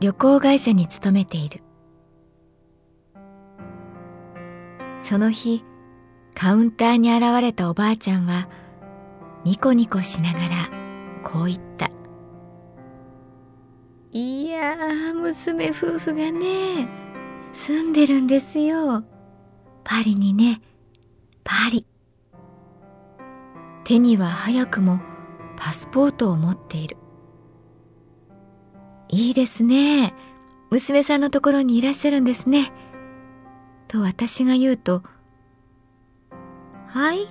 [0.00, 1.60] 旅行会社に勤めている。
[4.98, 5.62] その日
[6.34, 8.48] カウンターに現れたおばあちゃんは
[9.44, 10.70] ニコニコしながら
[11.22, 11.90] こう言った
[14.12, 14.76] 「いや
[15.14, 16.88] 娘夫婦がね
[17.52, 19.04] 住んでるんですよ。
[19.84, 20.60] パリにね
[21.44, 21.86] パリ」
[23.84, 25.00] 手には早くも
[25.56, 26.96] パスポートを持っている
[29.12, 30.14] いいですね。
[30.70, 32.72] 娘さんのところにいらっしゃるんですね。
[33.88, 35.02] と私が言うと
[36.86, 37.26] 「はい」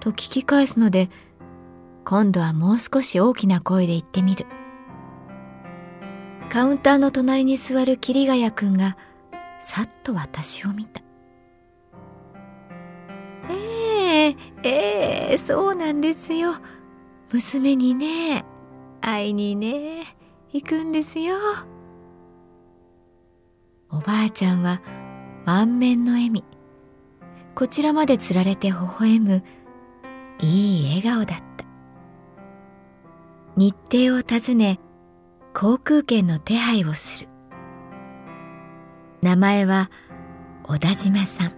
[0.00, 1.10] と聞き返すので
[2.06, 4.46] 今度はもう少し大きな声で言ってみる。
[6.48, 8.96] カウンターの隣に座る桐ヶ谷君が
[9.60, 11.02] さっと私を見た。
[13.50, 16.54] ええええそうなんですよ。
[17.30, 18.46] 娘にね
[19.02, 20.17] 会いにね。
[20.52, 21.36] 行くんですよ。
[23.90, 24.80] おばあちゃんは
[25.44, 26.44] 満面の笑み。
[27.54, 29.42] こちらまでつられて微笑む。
[30.40, 31.64] いい笑顔だった。
[33.56, 34.78] 日程を尋ね
[35.52, 37.28] 航空券の手配をする。
[39.20, 39.90] 名前は
[40.62, 41.52] 小田島さん。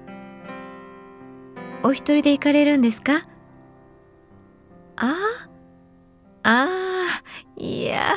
[1.83, 3.27] お一人で行かれるんですか？
[4.97, 5.15] あ
[6.43, 6.67] あ、ああ、
[7.61, 8.15] いや、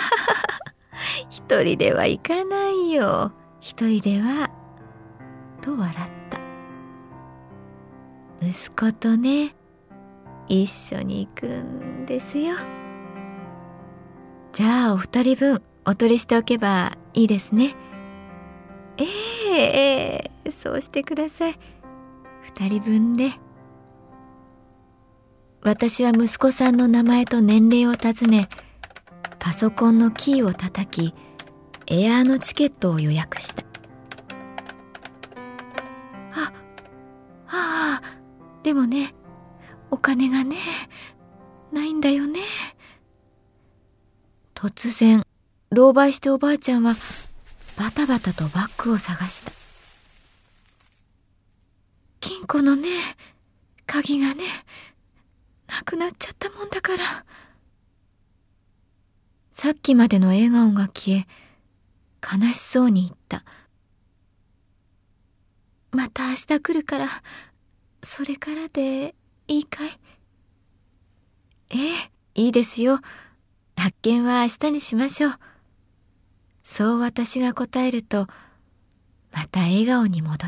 [1.30, 3.34] 一人では行かないよ。
[3.60, 4.50] 一人では、
[5.60, 5.98] と笑っ
[6.30, 6.40] た。
[8.42, 9.54] 息子とね、
[10.48, 12.56] 一緒に行くんですよ。
[14.54, 17.76] じゃあお二人分お取りしておけばいいですね。
[18.98, 21.60] ええええそうしてください。
[22.44, 23.32] 二人分で。
[25.64, 28.48] 私は息子さんの名前と年齢を尋ね
[29.44, 31.14] パソコンのキーを叩き
[31.88, 33.66] エアーのチケットを予約した。
[36.32, 36.54] あ
[37.50, 38.02] ああ
[38.64, 39.14] でもね
[39.92, 40.56] お金がね
[41.74, 42.40] ないんだよね。
[44.56, 45.26] 突然
[45.72, 46.96] 狼狽しておばあちゃんは
[47.78, 49.52] バタバタとバッグを探した。
[52.22, 52.88] 金庫のね
[53.86, 54.46] 鍵がね
[55.68, 57.26] なくなっちゃったもんだから。
[59.54, 61.28] さっきまでの笑顔が消え、
[62.22, 63.46] 悲しそうに言った。
[65.92, 67.08] また明日来るから、
[68.02, 69.14] それからで
[69.48, 69.90] いいかい？
[71.70, 73.00] ええ、いいですよ。
[73.78, 75.40] 発見は明日にしましょう。
[76.64, 78.26] そう私が答えると、
[79.32, 80.48] また笑顔に戻った。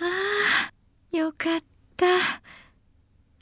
[0.00, 0.72] あ
[1.12, 1.60] あよかっ
[1.98, 2.06] た。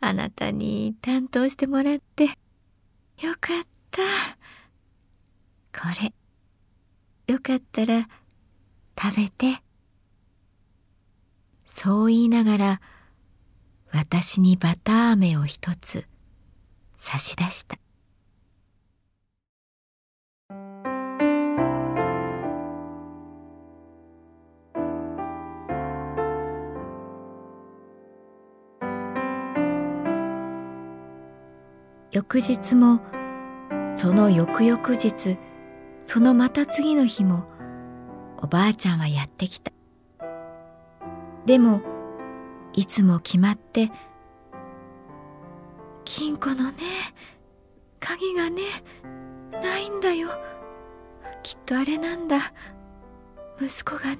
[0.06, 4.02] あなたに担当してもらって、よかった。
[5.72, 6.12] これ、
[7.32, 8.06] よかったら
[9.00, 9.62] 食べて。
[11.64, 12.80] そう言いながら、
[13.92, 16.06] 私にバター飴を一つ
[16.98, 17.78] 差し出した。
[32.14, 33.00] 翌日も
[33.92, 35.36] その翌々日
[36.04, 37.44] そのまた次の日も
[38.38, 39.72] おばあちゃんはやってきた。
[41.44, 41.82] でも
[42.72, 43.90] いつも決まって
[46.04, 46.74] 金庫のね
[47.98, 48.62] 鍵がね
[49.60, 50.28] ないんだよ。
[51.42, 52.52] きっとあれなんだ。
[53.60, 54.18] 息子がね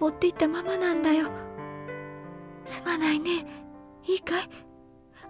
[0.00, 1.28] 持って行ったままなんだよ。
[2.64, 3.44] すまないね。
[4.06, 4.69] いいかい？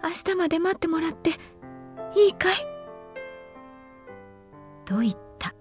[0.03, 1.29] 明日まで待ってもらって
[2.15, 2.53] いいかい？
[4.85, 5.53] と言った。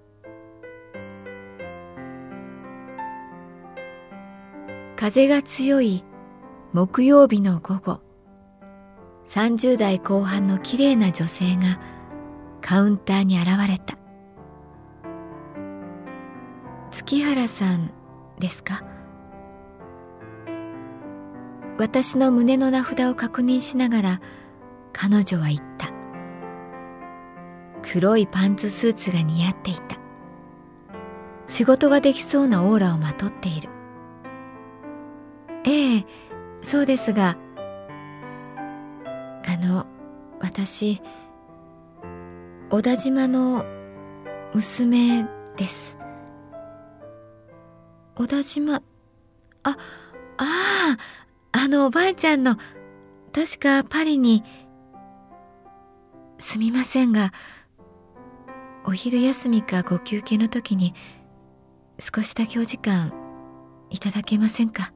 [4.97, 6.05] 風が強い
[6.73, 8.01] 木曜日の午後
[9.27, 11.81] 30代後半のきれいな女性が
[12.61, 13.97] カウンターに現れた。
[16.91, 17.93] 月原さん
[18.39, 18.85] ですか？
[21.81, 24.21] 私の胸の名札を確認しながら
[24.93, 25.91] 彼女は言った。
[27.81, 29.97] 黒いパンツスーツが似合っていた。
[31.47, 33.71] 仕事ができそうなオーラをまとっている。
[35.65, 36.07] ええ
[36.61, 37.39] そうですが
[39.47, 39.87] あの
[40.39, 41.01] 私
[42.69, 43.65] 小田島の
[44.53, 45.25] 娘
[45.57, 45.97] です。
[48.17, 48.83] 小田島
[49.63, 49.77] ああ
[50.37, 50.99] あ
[51.53, 52.57] あのおばあちゃんの
[53.33, 54.45] 確かパリに
[56.39, 57.33] すみませんが
[58.85, 60.95] お昼休みかご休憩の時に
[61.99, 63.13] 少しだけお時間
[63.91, 64.93] いただけませんか？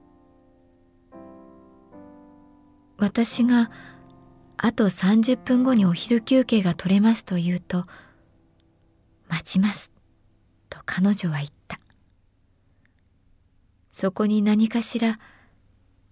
[2.97, 3.71] 私が
[4.56, 7.85] あと30分後にお昼休憩が取れますと言うと
[9.29, 9.91] 待ちます
[10.71, 11.79] と彼女は言った。
[13.91, 15.19] そこに何かしら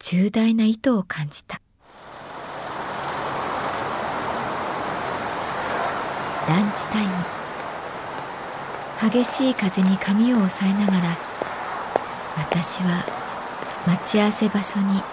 [0.05, 1.61] 重大な意図を感じた。
[6.49, 7.13] ランチタイム。
[9.01, 11.17] 激しい風に髪を押さえながら
[12.37, 13.05] 私は
[13.87, 15.05] 待ち合わせ場所に向かっ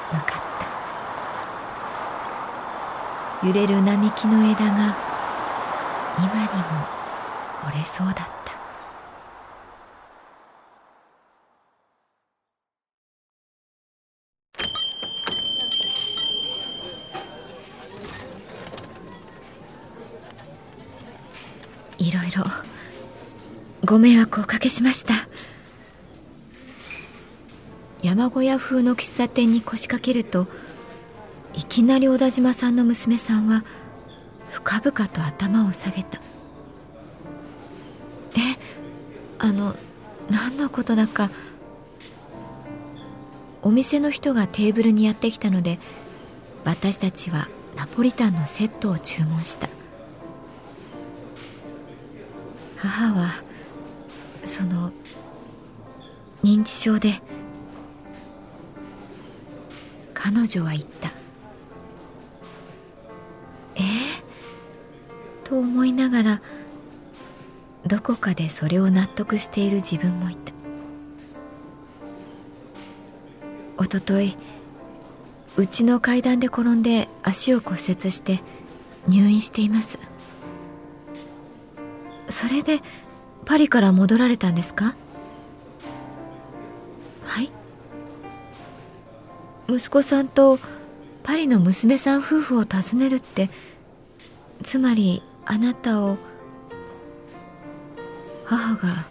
[3.42, 3.48] た。
[3.48, 4.98] 揺れる並木の枝が
[6.18, 8.39] 今にも折れそうだった。
[22.00, 22.46] いろいろ
[23.86, 25.14] ご迷惑をおかけしました。
[28.02, 30.48] 山小屋風の喫茶店に腰掛けると
[31.54, 33.66] いきなり小田島さんの娘さんは
[34.50, 36.20] 深々と頭を下げた。
[38.36, 38.40] え
[39.38, 39.76] あの
[40.30, 41.30] 何のことだか
[43.62, 45.80] お店の人がテーブルにやってきたので
[46.64, 49.79] 私たちはナポリタンのセットを注文した。
[52.82, 53.44] 母は
[54.46, 54.92] その
[56.44, 57.22] 認知症で
[60.14, 61.10] 彼女は言った
[63.76, 63.82] え？
[63.82, 63.84] ー、
[65.44, 66.42] と思いながら
[67.86, 70.54] どこかでそれを納得している自分もいた。
[73.78, 74.36] おととい
[75.58, 78.42] うちの階段で転んで足を骨折して
[79.08, 79.98] 入院しています。
[82.30, 82.80] それで
[83.46, 84.96] パリから戻られたんですか？
[87.24, 87.52] はい。
[89.68, 90.60] 息子さんと
[91.24, 93.50] パリの娘さん夫婦を訪ねるって
[94.64, 96.18] つまりあなたを
[98.46, 99.10] 母が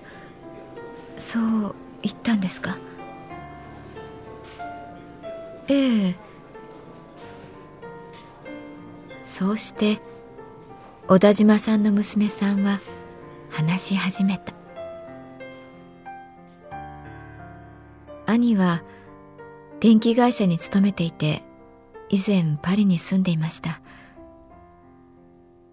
[1.17, 2.79] そう言ったんですか？
[5.69, 6.17] ええ。
[9.25, 10.01] そうして
[11.07, 12.81] 小田島さんの娘さんは
[13.51, 14.53] 話し始めた。
[18.27, 18.83] 兄は
[19.81, 21.43] 電気会社に勤めていて
[22.11, 23.81] 以前パリに住んでいました。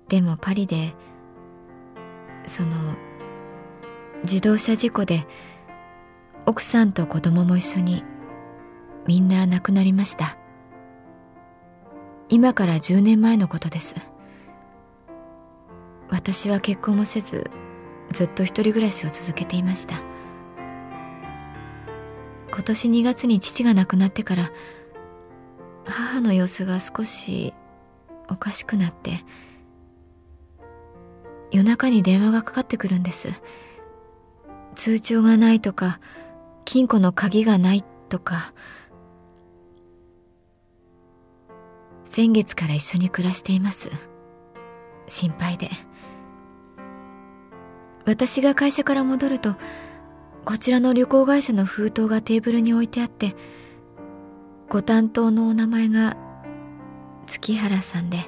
[0.08, 0.94] でもパリで
[2.48, 2.96] その
[4.24, 5.26] 自動車事故で
[6.46, 8.04] 奥さんと子供も一緒に
[9.08, 10.38] みんな亡くなりました。
[12.30, 13.96] 今から10年前のことです。
[16.10, 17.50] 私は結婚もせず
[18.12, 19.96] ずっと一人暮らしを続けていました。
[22.52, 24.50] 今年2月に父が亡くなってから
[25.86, 27.54] 母の様子が少し
[28.30, 29.26] おかしくなって
[31.52, 33.30] 夜中に電話がかかってくるんです。
[34.74, 36.00] 通帳がないとか
[36.64, 38.54] 金庫の鍵がないとか
[42.10, 43.90] 先月から一緒に暮らしています。
[45.08, 45.70] 心配で。
[48.06, 49.56] 私が会社から戻ると
[50.46, 53.36] こちらの旅行会社の封筒がテーブルに置いてあって
[54.70, 56.18] ご担当のお名前が
[57.26, 58.20] 月原さんで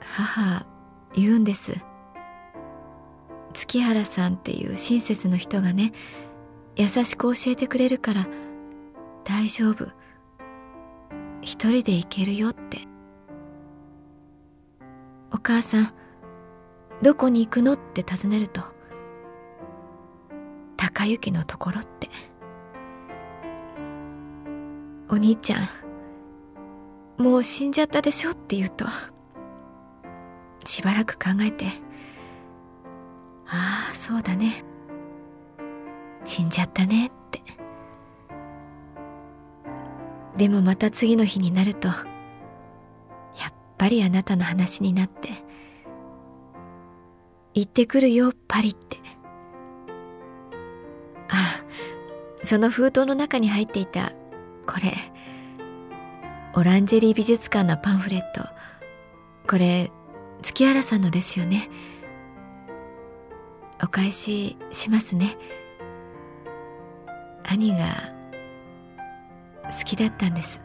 [0.00, 0.66] 母
[1.14, 1.76] 言うんです。
[3.52, 5.92] 月原さんっていう親切の人がね
[6.76, 8.26] 優しく教えてくれるから
[9.24, 9.88] 大丈夫。
[11.40, 12.78] 一人で行けるよって。
[15.30, 15.92] お母さん
[17.02, 18.60] どこに行くのって尋ねると
[20.76, 22.08] 高雪のところって。
[25.10, 25.68] お兄ちゃ
[27.18, 28.84] んもう死んじゃったでしょって言うと
[30.66, 31.64] しばらく考えて
[33.46, 34.62] ああそうだね。
[36.24, 37.42] 死んじゃったねって。
[40.36, 45.30] でもまた次の日になるとやっぱりあなたの話になって
[47.54, 48.98] 行ってくるよパリって。
[51.30, 51.62] あ
[52.42, 54.12] その封筒の中に入っていた
[54.66, 54.94] これ
[56.54, 58.48] オランジェリー美術館のパンフレット。
[59.48, 59.90] これ
[60.42, 61.68] 月原さんのですよね。
[63.82, 65.36] お返ししますね。
[67.44, 68.12] 兄が
[69.78, 70.62] 好きだったんです。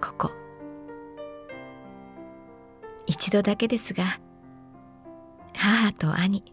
[0.00, 0.30] ここ。
[3.06, 4.04] 一度だけですが。
[5.64, 6.44] 母と兄。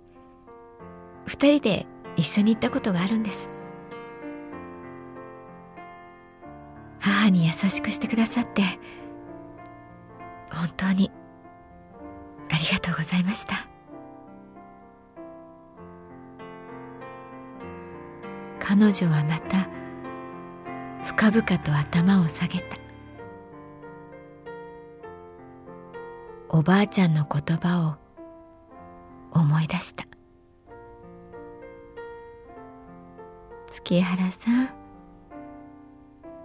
[1.26, 3.50] 二人で一緒に行ったことがあるんです。
[7.02, 8.62] 母に優しくしてくださって
[10.50, 11.12] 本当に
[12.50, 13.68] ありがとうございました。
[18.60, 19.68] 彼女はまた
[21.04, 22.78] 深々と頭を下げた。
[26.48, 28.01] おばあちゃんの言葉を
[29.32, 30.06] 思い出した。
[33.68, 34.70] 月原さん。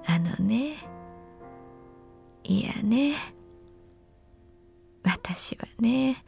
[0.07, 0.76] あのね。
[2.45, 3.16] いやね。
[5.02, 6.25] 私はね。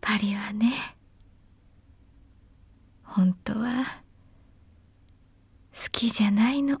[0.00, 0.96] パリはね。
[3.02, 3.84] 本当は
[5.74, 6.80] 好きじゃないの。